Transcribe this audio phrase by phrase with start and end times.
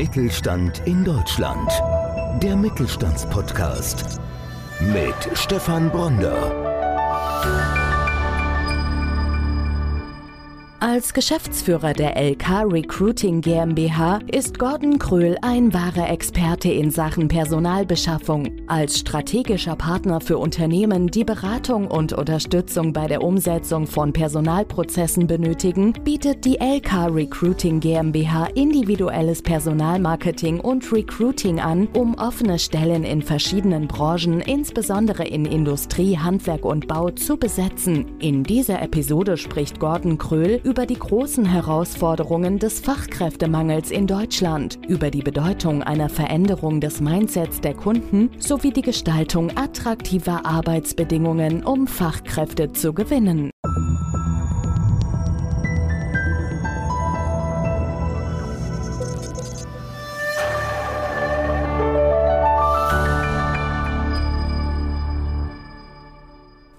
[0.00, 1.70] Mittelstand in Deutschland.
[2.42, 4.18] Der Mittelstandspodcast
[4.80, 6.69] mit Stefan Bronder.
[11.00, 18.60] Als Geschäftsführer der LK Recruiting GmbH ist Gordon Kröhl ein wahrer Experte in Sachen Personalbeschaffung.
[18.66, 25.94] Als strategischer Partner für Unternehmen, die Beratung und Unterstützung bei der Umsetzung von Personalprozessen benötigen,
[26.04, 33.88] bietet die LK Recruiting GmbH individuelles Personalmarketing und Recruiting an, um offene Stellen in verschiedenen
[33.88, 38.18] Branchen, insbesondere in Industrie, Handwerk und Bau, zu besetzen.
[38.18, 45.12] In dieser Episode spricht Gordon Kröhl über die großen Herausforderungen des Fachkräftemangels in Deutschland, über
[45.12, 52.72] die Bedeutung einer Veränderung des Mindsets der Kunden sowie die Gestaltung attraktiver Arbeitsbedingungen, um Fachkräfte
[52.72, 53.49] zu gewinnen.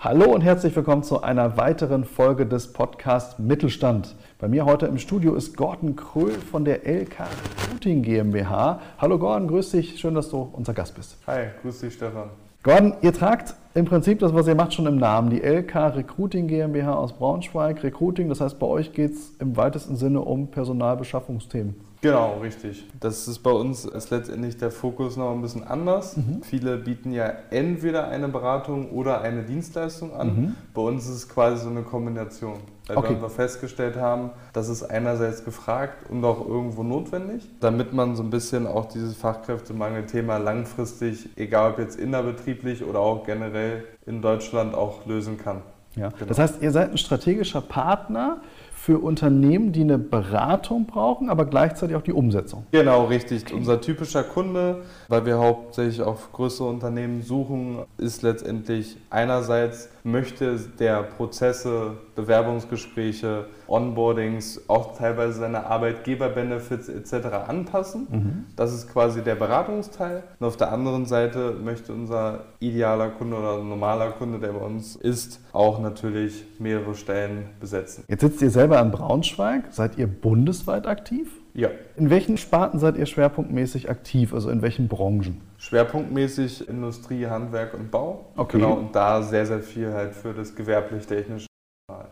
[0.03, 4.15] Hallo und herzlich willkommen zu einer weiteren Folge des Podcasts Mittelstand.
[4.39, 8.81] Bei mir heute im Studio ist Gordon Kröhl von der LK Recruiting GmbH.
[8.97, 11.17] Hallo Gordon, grüß dich, schön, dass du unser Gast bist.
[11.27, 12.31] Hi, grüß dich Stefan.
[12.63, 15.29] Gordon, ihr tragt im Prinzip das, was ihr macht, schon im Namen.
[15.29, 17.83] Die LK Recruiting GmbH aus Braunschweig.
[17.83, 21.75] Recruiting, das heißt, bei euch geht es im weitesten Sinne um Personalbeschaffungsthemen.
[22.01, 22.83] Genau, richtig.
[22.99, 26.17] Das ist bei uns ist letztendlich der Fokus noch ein bisschen anders.
[26.17, 26.41] Mhm.
[26.41, 30.27] Viele bieten ja entweder eine Beratung oder eine Dienstleistung an.
[30.27, 30.55] Mhm.
[30.73, 32.57] Bei uns ist es quasi so eine Kombination.
[32.95, 33.21] Weil okay.
[33.21, 38.29] wir festgestellt haben, das ist einerseits gefragt und auch irgendwo notwendig, damit man so ein
[38.29, 45.05] bisschen auch dieses Fachkräftemangelthema langfristig, egal ob jetzt innerbetrieblich oder auch generell in Deutschland, auch
[45.05, 45.61] lösen kann.
[45.95, 46.09] Ja.
[46.09, 46.25] Genau.
[46.25, 48.41] Das heißt, ihr seid ein strategischer Partner
[48.83, 52.65] für Unternehmen, die eine Beratung brauchen, aber gleichzeitig auch die Umsetzung.
[52.71, 53.43] Genau, richtig.
[53.45, 53.53] Okay.
[53.53, 61.03] Unser typischer Kunde, weil wir hauptsächlich auf größere Unternehmen suchen, ist letztendlich einerseits möchte der
[61.03, 67.27] Prozesse, Bewerbungsgespräche, Onboardings, auch teilweise seine Arbeitgeberbenefits etc.
[67.47, 68.07] anpassen.
[68.09, 68.45] Mhm.
[68.55, 70.23] Das ist quasi der Beratungsteil.
[70.39, 74.95] Und auf der anderen Seite möchte unser idealer Kunde oder normaler Kunde, der bei uns
[74.95, 78.03] ist, auch natürlich mehrere Stellen besetzen.
[78.07, 79.65] Jetzt sitzt ihr selber in Braunschweig.
[79.71, 81.27] Seid ihr bundesweit aktiv?
[81.53, 81.69] Ja.
[81.97, 85.41] In welchen Sparten seid ihr schwerpunktmäßig aktiv, also in welchen Branchen?
[85.57, 88.27] Schwerpunktmäßig Industrie, Handwerk und Bau.
[88.37, 88.57] Okay.
[88.57, 91.47] Genau, und da sehr, sehr viel halt für das gewerblich-technische.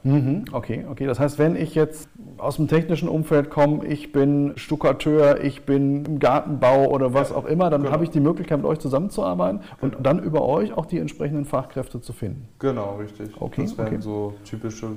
[0.03, 1.05] Mhm, okay, okay.
[1.05, 6.05] Das heißt, wenn ich jetzt aus dem technischen Umfeld komme, ich bin Stuckateur, ich bin
[6.05, 7.93] im Gartenbau oder was ja, auch immer, dann genau.
[7.93, 9.95] habe ich die Möglichkeit, mit euch zusammenzuarbeiten genau.
[9.97, 12.47] und dann über euch auch die entsprechenden Fachkräfte zu finden.
[12.59, 13.29] Genau, richtig.
[13.39, 14.01] Okay, das wären okay.
[14.01, 14.91] so typische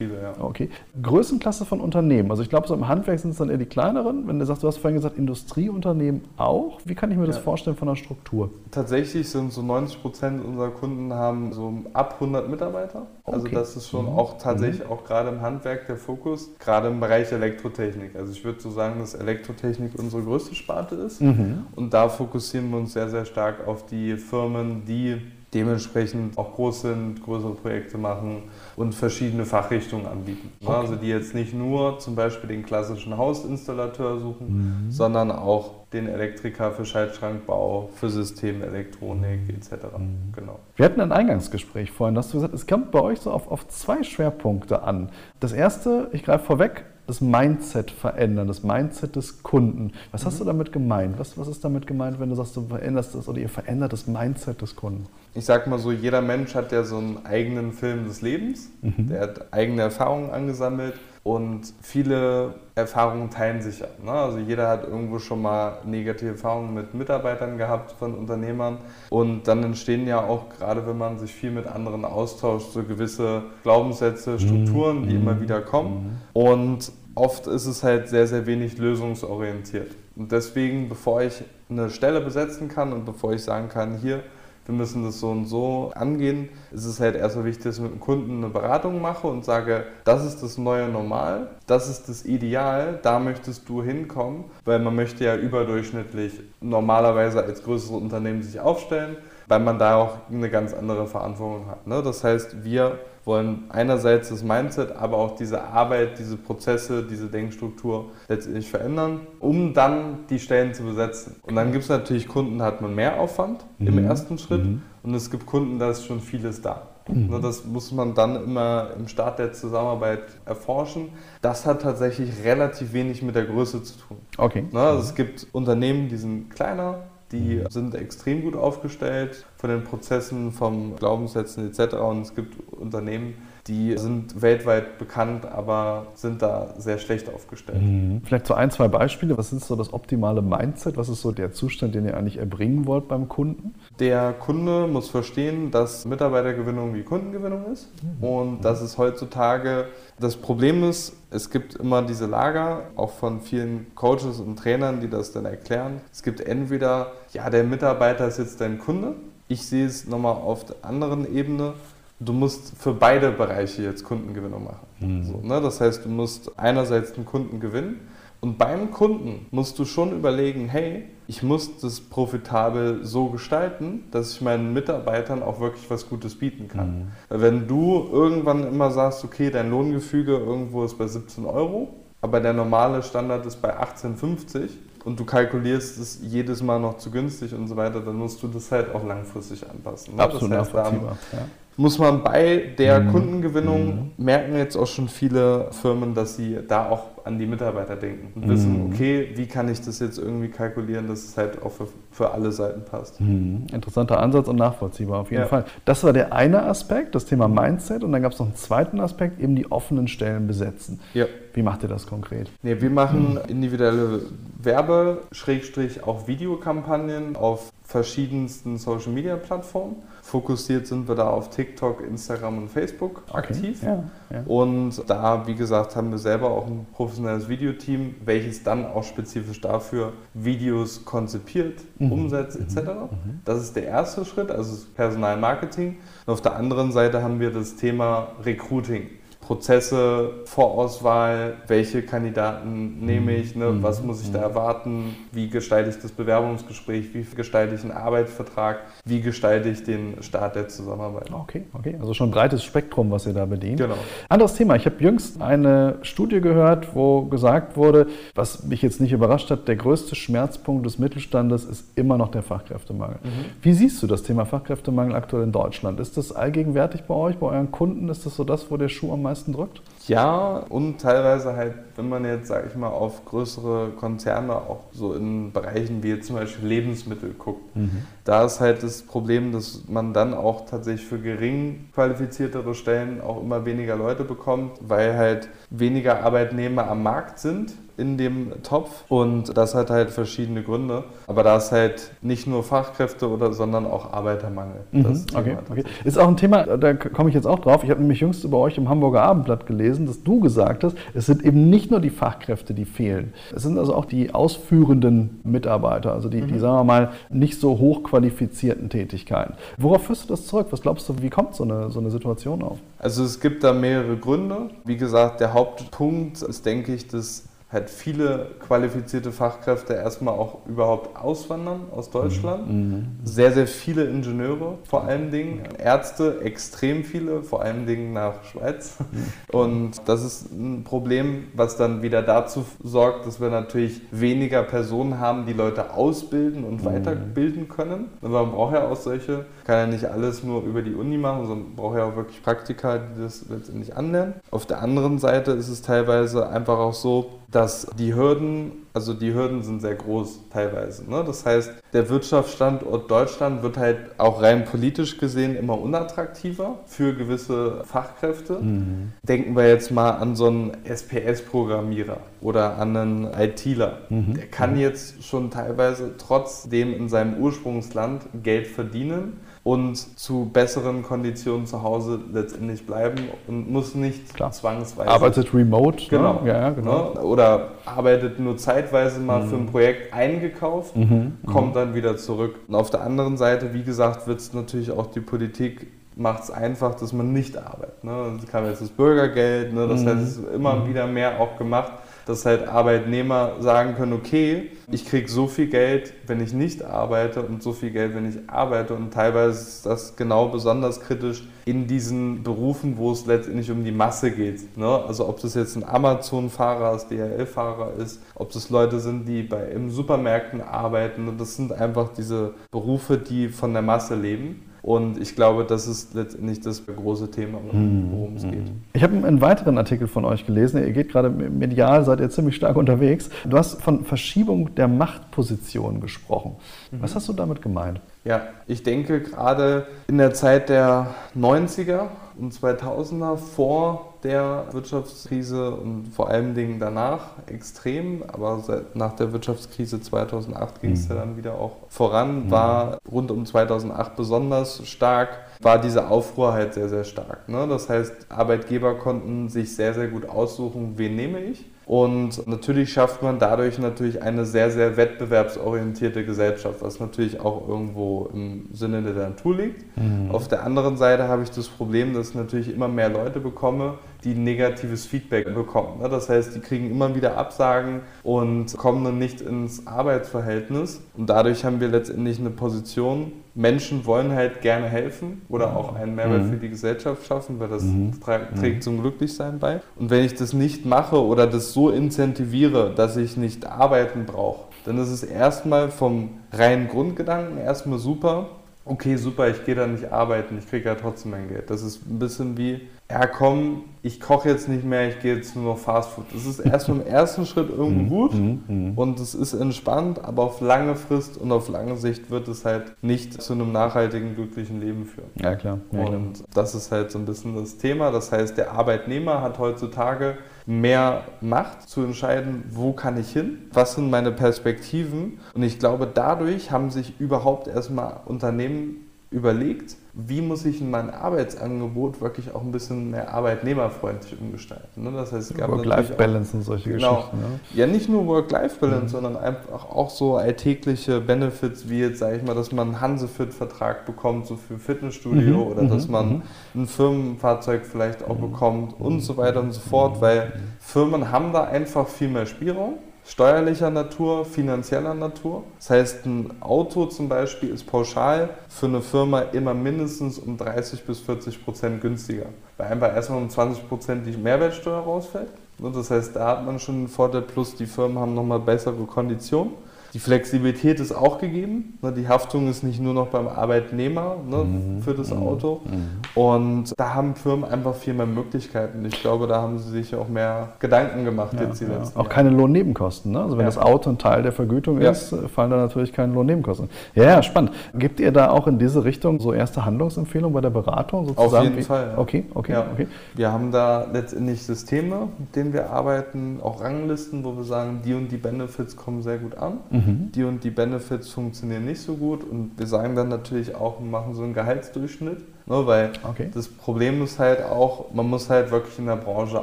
[0.00, 0.34] ja.
[0.38, 0.70] Okay.
[1.02, 2.30] Größenklasse von Unternehmen.
[2.30, 4.28] Also ich glaube, so im Handwerk sind es dann eher die kleineren.
[4.28, 6.78] Wenn du sagst, du hast vorhin gesagt, Industrieunternehmen auch.
[6.84, 8.50] Wie kann ich mir das vorstellen von der Struktur?
[8.70, 13.06] Tatsächlich sind so 90 Prozent unserer Kunden haben so ab 100 Mitarbeiter.
[13.24, 13.56] Also okay.
[13.56, 14.18] Also das ist schon mhm.
[14.18, 14.92] auch tatsächlich mhm.
[14.92, 18.14] auch gerade im Handwerk der Fokus, gerade im Bereich Elektrotechnik.
[18.14, 21.20] Also ich würde so sagen, dass Elektrotechnik unsere größte Sparte ist.
[21.20, 21.66] Mhm.
[21.74, 25.20] Und da fokussieren wir uns sehr, sehr stark auf die Firmen, die
[25.54, 28.42] dementsprechend auch groß sind, größere Projekte machen
[28.76, 30.52] und verschiedene Fachrichtungen anbieten.
[30.62, 30.72] Okay.
[30.72, 34.90] Also die jetzt nicht nur zum Beispiel den klassischen Hausinstallateur suchen, mhm.
[34.90, 39.84] sondern auch den Elektriker für Schaltschrankbau, für Systemelektronik etc.
[39.96, 40.32] Mhm.
[40.34, 40.58] Genau.
[40.76, 43.66] Wir hatten ein Eingangsgespräch vorhin, hast du gesagt, es kommt bei euch so auf, auf
[43.68, 45.10] zwei Schwerpunkte an.
[45.40, 49.92] Das erste, ich greife vorweg, das Mindset verändern, das Mindset des Kunden.
[50.12, 50.26] Was mhm.
[50.26, 51.18] hast du damit gemeint?
[51.18, 54.06] Was, was ist damit gemeint, wenn du sagst, du veränderst das oder ihr verändert das
[54.06, 55.06] Mindset des Kunden?
[55.38, 58.70] Ich sag mal so, jeder Mensch hat ja so einen eigenen Film des Lebens.
[58.82, 59.06] Mhm.
[59.08, 63.86] Der hat eigene Erfahrungen angesammelt und viele Erfahrungen teilen sich ja.
[64.04, 64.10] Ne?
[64.10, 68.78] Also jeder hat irgendwo schon mal negative Erfahrungen mit Mitarbeitern gehabt von Unternehmern.
[69.10, 73.44] Und dann entstehen ja auch, gerade wenn man sich viel mit anderen austauscht, so gewisse
[73.62, 74.38] Glaubenssätze, mhm.
[74.40, 75.22] Strukturen, die mhm.
[75.22, 76.18] immer wieder kommen.
[76.34, 76.42] Mhm.
[76.42, 79.94] Und oft ist es halt sehr, sehr wenig lösungsorientiert.
[80.16, 84.24] Und deswegen, bevor ich eine Stelle besetzen kann und bevor ich sagen kann, hier,
[84.68, 87.92] wir müssen das so und so angehen, ist es halt erstmal wichtig, dass ich mit
[87.92, 92.26] dem Kunden eine Beratung mache und sage, das ist das neue Normal, das ist das
[92.26, 98.60] Ideal, da möchtest du hinkommen, weil man möchte ja überdurchschnittlich normalerweise als größere Unternehmen sich
[98.60, 99.16] aufstellen
[99.48, 101.86] weil man da auch eine ganz andere Verantwortung hat.
[101.86, 102.02] Ne?
[102.02, 108.06] Das heißt, wir wollen einerseits das Mindset, aber auch diese Arbeit, diese Prozesse, diese Denkstruktur
[108.28, 111.36] letztendlich verändern, um dann die Stellen zu besetzen.
[111.42, 113.88] Und dann gibt es natürlich Kunden, da hat man mehr Aufwand mhm.
[113.88, 114.82] im ersten Schritt mhm.
[115.02, 116.88] und es gibt Kunden, da ist schon vieles da.
[117.08, 117.28] Mhm.
[117.28, 121.10] Ne, das muss man dann immer im Start der Zusammenarbeit erforschen.
[121.40, 124.18] Das hat tatsächlich relativ wenig mit der Größe zu tun.
[124.36, 124.64] Okay.
[124.70, 129.84] Ne, also es gibt Unternehmen, die sind kleiner, die sind extrem gut aufgestellt von den
[129.84, 131.94] Prozessen, vom Glaubenssätzen etc.
[131.96, 133.34] Und es gibt Unternehmen,
[133.68, 137.82] die sind weltweit bekannt, aber sind da sehr schlecht aufgestellt.
[137.82, 138.22] Mhm.
[138.24, 139.36] Vielleicht so ein, zwei Beispiele.
[139.36, 140.96] Was ist so das optimale Mindset?
[140.96, 143.74] Was ist so der Zustand, den ihr eigentlich erbringen wollt beim Kunden?
[144.00, 148.24] Der Kunde muss verstehen, dass Mitarbeitergewinnung wie Kundengewinnung ist mhm.
[148.24, 149.86] und dass es heutzutage
[150.18, 155.08] das Problem ist, es gibt immer diese Lager, auch von vielen Coaches und Trainern, die
[155.08, 156.00] das dann erklären.
[156.10, 159.14] Es gibt entweder, ja, der Mitarbeiter ist jetzt dein Kunde.
[159.46, 161.74] Ich sehe es nochmal auf der anderen Ebene
[162.20, 164.86] du musst für beide Bereiche jetzt Kundengewinnung machen.
[165.00, 165.24] Mhm.
[165.24, 165.60] So, ne?
[165.60, 168.00] Das heißt, du musst einerseits den Kunden gewinnen
[168.40, 174.32] und beim Kunden musst du schon überlegen, hey, ich muss das profitabel so gestalten, dass
[174.32, 177.10] ich meinen Mitarbeitern auch wirklich was Gutes bieten kann.
[177.30, 177.40] Mhm.
[177.40, 181.88] Wenn du irgendwann immer sagst, okay, dein Lohngefüge irgendwo ist bei 17 Euro,
[182.20, 184.70] aber der normale Standard ist bei 18,50
[185.04, 188.48] und du kalkulierst es jedes Mal noch zu günstig und so weiter, dann musst du
[188.48, 190.16] das halt auch langfristig anpassen.
[190.16, 190.22] Ne?
[190.22, 191.18] Absolut das heißt, nachvollziehbar.
[191.32, 191.38] Ja
[191.78, 193.12] muss man bei der mhm.
[193.12, 194.24] Kundengewinnung mhm.
[194.24, 198.46] merken jetzt auch schon viele Firmen, dass sie da auch an die Mitarbeiter denken und
[198.46, 198.50] mhm.
[198.50, 202.32] wissen, okay, wie kann ich das jetzt irgendwie kalkulieren, dass es halt auch für, für
[202.32, 203.20] alle Seiten passt.
[203.20, 203.68] Mhm.
[203.72, 205.48] Interessanter Ansatz und nachvollziehbar auf jeden ja.
[205.48, 205.66] Fall.
[205.84, 208.98] Das war der eine Aspekt, das Thema Mindset und dann gab es noch einen zweiten
[208.98, 210.98] Aspekt, eben die offenen Stellen besetzen.
[211.14, 211.26] Ja.
[211.54, 212.50] Wie macht ihr das konkret?
[212.62, 214.22] Nee, wir machen individuelle
[214.60, 219.96] Werbe, Schrägstrich auch Videokampagnen auf verschiedensten Social-Media-Plattformen.
[220.20, 223.38] Fokussiert sind wir da auf TikTok, Instagram und Facebook okay.
[223.38, 223.82] aktiv.
[223.82, 224.42] Ja, ja.
[224.46, 229.62] Und da, wie gesagt, haben wir selber auch ein professionelles Videoteam, welches dann auch spezifisch
[229.62, 232.12] dafür Videos konzipiert, mhm.
[232.12, 232.76] umsetzt etc.
[232.76, 233.40] Mhm.
[233.46, 235.96] Das ist der erste Schritt, also Personalmarketing.
[236.26, 239.06] Und auf der anderen Seite haben wir das Thema Recruiting.
[239.48, 243.82] Prozesse, Vorauswahl, welche Kandidaten nehme ich, ne, mhm.
[243.82, 244.44] was muss ich da mhm.
[244.44, 250.22] erwarten, wie gestalte ich das Bewerbungsgespräch, wie gestalte ich einen Arbeitsvertrag, wie gestalte ich den
[250.22, 251.32] Start der Zusammenarbeit.
[251.32, 253.80] Okay, okay, also schon ein breites Spektrum, was ihr da bedient.
[253.80, 253.94] Genau.
[254.28, 259.12] Anderes Thema, ich habe jüngst eine Studie gehört, wo gesagt wurde, was mich jetzt nicht
[259.12, 263.16] überrascht hat, der größte Schmerzpunkt des Mittelstandes ist immer noch der Fachkräftemangel.
[263.22, 263.44] Mhm.
[263.62, 266.00] Wie siehst du das Thema Fachkräftemangel aktuell in Deutschland?
[266.00, 268.10] Ist das allgegenwärtig bei euch, bei euren Kunden?
[268.10, 269.80] Ist das so das, wo der Schuh am meisten meisten drückt?
[270.06, 275.12] Ja, und teilweise halt, wenn man jetzt, sage ich mal, auf größere Konzerne, auch so
[275.12, 278.02] in Bereichen wie jetzt zum Beispiel Lebensmittel guckt, mhm.
[278.24, 283.42] da ist halt das Problem, dass man dann auch tatsächlich für gering qualifiziertere Stellen auch
[283.42, 289.56] immer weniger Leute bekommt, weil halt weniger Arbeitnehmer am Markt sind in dem Topf und
[289.56, 291.04] das hat halt verschiedene Gründe.
[291.26, 294.80] Aber da ist halt nicht nur Fachkräfte oder, sondern auch Arbeitermangel.
[294.92, 295.24] Mhm.
[295.34, 295.84] Okay, okay.
[296.04, 297.82] Ist auch ein Thema, da komme ich jetzt auch drauf.
[297.82, 301.26] Ich habe nämlich jüngst über euch im Hamburger Abendblatt gelesen, dass du gesagt hast, es
[301.26, 303.32] sind eben nicht nur die Fachkräfte, die fehlen.
[303.54, 306.48] Es sind also auch die ausführenden Mitarbeiter, also die, mhm.
[306.48, 309.54] die sagen wir mal, nicht so hochqualifizierten Tätigkeiten.
[309.76, 310.68] Worauf führst du das zurück?
[310.70, 312.78] Was glaubst du, wie kommt so eine, so eine Situation auf?
[312.98, 314.70] Also es gibt da mehrere Gründe.
[314.84, 321.16] Wie gesagt, der Hauptpunkt ist, denke ich, dass halt viele qualifizierte Fachkräfte erstmal auch überhaupt
[321.16, 322.66] auswandern aus Deutschland.
[322.66, 322.74] Mhm.
[322.74, 323.06] mhm.
[323.24, 328.96] Sehr, sehr viele Ingenieure vor allen Dingen, Ärzte, extrem viele, vor allen Dingen nach Schweiz.
[328.98, 329.54] Mhm.
[329.54, 335.18] Und das ist ein Problem, was dann wieder dazu sorgt, dass wir natürlich weniger Personen
[335.18, 336.86] haben, die Leute ausbilden und mhm.
[336.86, 338.06] weiterbilden können.
[338.22, 341.46] Aber man braucht ja auch solche, kann ja nicht alles nur über die Uni machen,
[341.46, 344.34] sondern braucht ja auch wirklich Praktika, die das letztendlich anlernen.
[344.50, 349.32] Auf der anderen Seite ist es teilweise einfach auch so, dass die Hürden, also die
[349.32, 351.08] Hürden sind sehr groß teilweise.
[351.10, 351.24] Ne?
[351.26, 357.84] Das heißt, der Wirtschaftsstandort Deutschland wird halt auch rein politisch gesehen immer unattraktiver für gewisse
[357.84, 358.58] Fachkräfte.
[358.58, 359.12] Mhm.
[359.22, 364.00] Denken wir jetzt mal an so einen SPS-Programmierer oder an einen ITler.
[364.10, 364.34] Mhm.
[364.34, 364.80] Der kann mhm.
[364.80, 372.18] jetzt schon teilweise trotzdem in seinem Ursprungsland Geld verdienen und zu besseren Konditionen zu Hause
[372.32, 374.50] letztendlich bleiben und muss nicht Klar.
[374.50, 375.10] zwangsweise.
[375.10, 376.08] Arbeitet remote, ne?
[376.08, 376.40] genau.
[376.40, 376.48] Ne?
[376.48, 377.12] Ja, genau.
[377.12, 377.20] Ne?
[377.20, 379.48] Oder arbeitet nur zeitweise mal mhm.
[379.50, 381.34] für ein Projekt eingekauft, mhm.
[381.44, 381.74] kommt mhm.
[381.74, 382.54] dann wieder zurück.
[382.66, 386.50] Und auf der anderen Seite, wie gesagt, wird es natürlich auch die Politik macht es
[386.50, 388.02] einfach, dass man nicht arbeitet.
[388.02, 388.38] Ne?
[388.42, 389.86] Es kam jetzt das Bürgergeld, ne?
[389.86, 390.08] das mhm.
[390.08, 390.88] heißt, es ist immer mhm.
[390.88, 391.92] wieder mehr auch gemacht,
[392.28, 397.40] dass halt Arbeitnehmer sagen können, okay, ich kriege so viel Geld, wenn ich nicht arbeite
[397.42, 398.92] und so viel Geld, wenn ich arbeite.
[398.92, 403.92] Und teilweise ist das genau besonders kritisch in diesen Berufen, wo es letztendlich um die
[403.92, 404.76] Masse geht.
[404.76, 404.86] Ne?
[404.86, 409.64] Also ob das jetzt ein Amazon-Fahrer ist, DHL-Fahrer ist, ob das Leute sind, die bei
[409.68, 411.34] im Supermärkten arbeiten.
[411.38, 414.67] Das sind einfach diese Berufe, die von der Masse leben.
[414.82, 418.50] Und ich glaube, das ist letztendlich das große Thema, hm, worum es hm.
[418.50, 418.70] geht.
[418.92, 420.82] Ich habe einen weiteren Artikel von euch gelesen.
[420.82, 423.30] Ihr geht gerade medial, seid ihr ziemlich stark unterwegs.
[423.44, 426.56] Du hast von Verschiebung der Machtposition gesprochen.
[426.90, 427.02] Mhm.
[427.02, 428.00] Was hast du damit gemeint?
[428.24, 432.08] Ja, ich denke gerade in der Zeit der 90er
[432.38, 439.32] und 2000er vor der Wirtschaftskrise und vor allen Dingen danach extrem, aber seit, nach der
[439.32, 441.14] Wirtschaftskrise 2008 ging es mhm.
[441.14, 442.50] ja dann wieder auch voran, mhm.
[442.50, 445.30] war rund um 2008 besonders stark,
[445.60, 447.48] war diese Aufruhr halt sehr, sehr stark.
[447.48, 447.66] Ne?
[447.68, 453.22] Das heißt, Arbeitgeber konnten sich sehr, sehr gut aussuchen, wen nehme ich und natürlich schafft
[453.22, 459.14] man dadurch natürlich eine sehr, sehr wettbewerbsorientierte Gesellschaft, was natürlich auch irgendwo im Sinne der
[459.30, 459.96] Natur liegt.
[459.96, 460.30] Mhm.
[460.30, 463.94] Auf der anderen Seite habe ich das Problem, dass ich natürlich immer mehr Leute bekomme,
[464.24, 466.00] die negatives Feedback bekommen.
[466.00, 466.08] Ne?
[466.08, 471.00] Das heißt, die kriegen immer wieder Absagen und kommen dann nicht ins Arbeitsverhältnis.
[471.16, 476.14] Und dadurch haben wir letztendlich eine Position, Menschen wollen halt gerne helfen oder auch einen
[476.14, 476.50] Mehrwert mhm.
[476.50, 478.12] für die Gesellschaft schaffen, weil das mhm.
[478.20, 478.80] trägt mhm.
[478.80, 479.80] zum Glücklichsein bei.
[479.96, 484.68] Und wenn ich das nicht mache oder das so incentiviere, dass ich nicht arbeiten brauche,
[484.84, 488.46] dann ist es erstmal vom reinen Grundgedanken erstmal super.
[488.84, 491.68] Okay, super, ich gehe da nicht arbeiten, ich kriege ja trotzdem mein Geld.
[491.68, 495.56] Das ist ein bisschen wie, ja komm, ich koche jetzt nicht mehr, ich gehe jetzt
[495.56, 496.26] nur noch Fast Food.
[496.32, 498.98] Das ist erst im ersten Schritt irgendwo mhm, gut mhm, mhm.
[498.98, 502.94] und es ist entspannt, aber auf lange Frist und auf lange Sicht wird es halt
[503.02, 505.30] nicht zu einem nachhaltigen, glücklichen Leben führen.
[505.40, 505.78] Ja, klar.
[505.90, 506.48] Ja, und klar.
[506.54, 508.10] das ist halt so ein bisschen das Thema.
[508.10, 510.36] Das heißt, der Arbeitnehmer hat heutzutage
[510.66, 515.40] mehr Macht zu entscheiden, wo kann ich hin, was sind meine Perspektiven.
[515.54, 521.10] Und ich glaube, dadurch haben sich überhaupt erstmal Unternehmen überlegt, wie muss ich in mein
[521.10, 525.04] Arbeitsangebot wirklich auch ein bisschen mehr arbeitnehmerfreundlich umgestalten.
[525.04, 525.12] Ne?
[525.12, 527.36] Das heißt, Work-Life-Balance und solche genau, Geschichten.
[527.38, 527.60] Ne?
[527.74, 529.08] Ja, nicht nur Work-Life-Balance, mhm.
[529.08, 534.06] sondern einfach auch so alltägliche Benefits, wie jetzt, sage ich mal, dass man einen Hansefit-Vertrag
[534.06, 535.72] bekommt, so für Fitnessstudio, mhm.
[535.72, 535.90] oder mhm.
[535.90, 536.42] dass man mhm.
[536.74, 538.50] ein Firmenfahrzeug vielleicht auch mhm.
[538.50, 542.94] bekommt und so weiter und so fort, weil Firmen haben da einfach viel mehr Spielraum
[543.28, 545.64] steuerlicher Natur, finanzieller Natur.
[545.78, 551.04] Das heißt, ein Auto zum Beispiel ist pauschal für eine Firma immer mindestens um 30
[551.04, 552.46] bis 40 Prozent günstiger,
[552.78, 555.50] weil einfach erstmal um 20 Prozent die Mehrwertsteuer rausfällt.
[555.78, 559.74] Das heißt, da hat man schon einen Vorteil, plus die Firmen haben nochmal bessere Konditionen.
[560.14, 561.98] Die Flexibilität ist auch gegeben.
[562.00, 565.02] Ne, die Haftung ist nicht nur noch beim Arbeitnehmer ne, mhm.
[565.02, 565.42] für das mhm.
[565.42, 565.82] Auto.
[565.84, 566.42] Mhm.
[566.42, 569.04] Und da haben Firmen einfach viel mehr Möglichkeiten.
[569.04, 571.98] Ich glaube, da haben sie sich auch mehr Gedanken gemacht ja, jetzt die ja.
[571.98, 573.32] letzten Auch keine Lohnnebenkosten.
[573.32, 573.42] Ne?
[573.42, 573.66] Also wenn ja.
[573.66, 576.88] das Auto ein Teil der Vergütung ist, fallen da natürlich keine Lohnnebenkosten.
[577.14, 577.72] Ja, ja, spannend.
[577.94, 581.26] Gibt ihr da auch in diese Richtung so erste Handlungsempfehlungen bei der Beratung?
[581.26, 581.68] Sozusagen?
[581.68, 582.14] Auf jeden Fall.
[582.16, 583.06] Okay, okay, okay.
[583.34, 588.14] Wir haben da letztendlich Systeme, mit denen wir arbeiten, auch Ranglisten, wo wir sagen, die
[588.14, 589.78] und die Benefits kommen sehr gut an.
[589.90, 590.32] Mhm mhm.
[590.32, 594.06] die und die Benefits funktionieren nicht so gut und wir sagen dann natürlich auch, wir
[594.06, 595.38] machen so einen Gehaltsdurchschnitt
[595.68, 596.48] Ne, weil okay.
[596.52, 599.62] das Problem ist halt auch, man muss halt wirklich in der Branche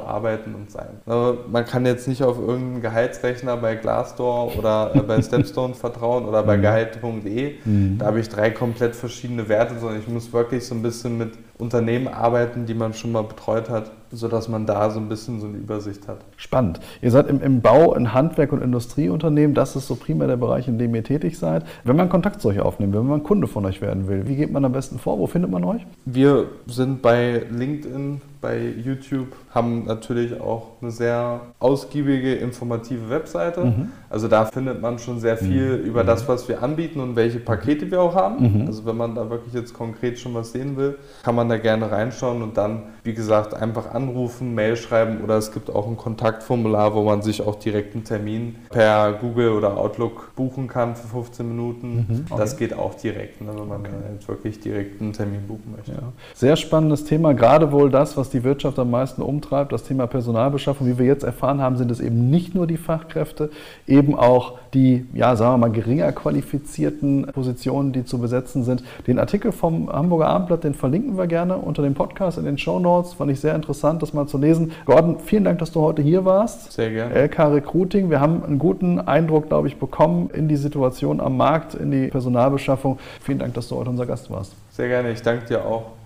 [0.00, 0.86] arbeiten und sein.
[1.04, 6.24] Ne, man kann jetzt nicht auf irgendeinen Gehaltsrechner bei Glassdoor oder äh, bei Stepstone vertrauen
[6.26, 6.62] oder bei mhm.
[6.62, 7.54] gehalt.de.
[7.64, 7.98] Mhm.
[7.98, 11.32] Da habe ich drei komplett verschiedene Werte, sondern ich muss wirklich so ein bisschen mit
[11.58, 15.46] Unternehmen arbeiten, die man schon mal betreut hat, sodass man da so ein bisschen so
[15.46, 16.18] eine Übersicht hat.
[16.36, 16.80] Spannend.
[17.00, 19.54] Ihr seid im, im Bau, in Handwerk und Industrieunternehmen.
[19.54, 21.64] Das ist so primär der Bereich, in dem ihr tätig seid.
[21.84, 24.36] Wenn man Kontakt zu euch aufnehmen will, wenn man Kunde von euch werden will, wie
[24.36, 25.18] geht man am besten vor?
[25.18, 25.86] Wo findet man euch?
[26.04, 33.64] Wir sind bei LinkedIn bei YouTube, haben natürlich auch eine sehr ausgiebige, informative Webseite.
[33.64, 33.88] Mhm.
[34.08, 35.84] Also da findet man schon sehr viel mhm.
[35.84, 36.28] über das, mhm.
[36.28, 38.60] was wir anbieten und welche Pakete wir auch haben.
[38.60, 38.66] Mhm.
[38.68, 41.90] Also wenn man da wirklich jetzt konkret schon was sehen will, kann man da gerne
[41.90, 46.94] reinschauen und dann, wie gesagt, einfach anrufen, Mail schreiben oder es gibt auch ein Kontaktformular,
[46.94, 51.48] wo man sich auch direkt einen Termin per Google oder Outlook buchen kann für 15
[51.48, 51.96] Minuten.
[51.96, 52.26] Mhm.
[52.30, 52.38] Okay.
[52.38, 53.90] Das geht auch direkt, ne, wenn man okay.
[54.28, 55.92] wirklich direkt einen Termin buchen möchte.
[55.92, 56.12] Ja.
[56.34, 60.06] Sehr spannendes Thema, gerade wohl das, was was die Wirtschaft am meisten umtreibt, das Thema
[60.06, 60.86] Personalbeschaffung.
[60.86, 63.50] Wie wir jetzt erfahren haben, sind es eben nicht nur die Fachkräfte,
[63.86, 68.84] eben auch die, ja, sagen wir mal, geringer qualifizierten Positionen, die zu besetzen sind.
[69.06, 72.78] Den Artikel vom Hamburger Abendblatt, den verlinken wir gerne unter dem Podcast in den Show
[72.78, 73.14] Notes.
[73.14, 74.72] Fand ich sehr interessant, das mal zu lesen.
[74.84, 76.72] Gordon, vielen Dank, dass du heute hier warst.
[76.72, 77.14] Sehr gerne.
[77.14, 78.10] LK Recruiting.
[78.10, 82.08] Wir haben einen guten Eindruck, glaube ich, bekommen in die Situation am Markt, in die
[82.08, 82.98] Personalbeschaffung.
[83.22, 84.54] Vielen Dank, dass du heute unser Gast warst.
[84.70, 85.10] Sehr gerne.
[85.10, 86.05] Ich danke dir auch.